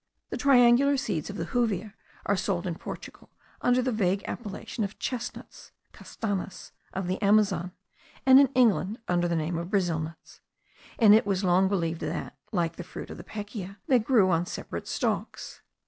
The 0.31 0.37
triangular 0.37 0.97
seeds 0.97 1.29
of 1.29 1.35
the 1.37 1.45
juvia 1.45 1.93
are 2.25 2.35
sold 2.35 2.65
in 2.65 2.73
Portugal 2.73 3.29
under 3.61 3.83
the 3.83 3.91
vague 3.91 4.23
appellation 4.27 4.83
of 4.83 4.97
chesnuts 4.97 5.69
(castanas) 5.93 6.71
of 6.91 7.05
the 7.05 7.21
Amazon, 7.21 7.71
and 8.25 8.39
in 8.39 8.47
England 8.55 8.97
under 9.07 9.27
the 9.27 9.35
name 9.35 9.59
of 9.59 9.69
Brazil 9.69 9.99
nuts; 9.99 10.41
and 10.97 11.13
it 11.13 11.27
was 11.27 11.43
long 11.43 11.67
believed 11.67 12.01
that, 12.01 12.35
like 12.51 12.77
the 12.77 12.83
fruit 12.83 13.11
of 13.11 13.17
the 13.17 13.23
pekea, 13.23 13.77
they 13.85 13.99
grew 13.99 14.31
on 14.31 14.47
separate 14.47 14.87
stalks. 14.87 15.61